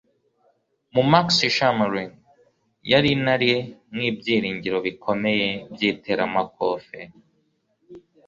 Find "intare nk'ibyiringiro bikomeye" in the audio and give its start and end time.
3.15-5.47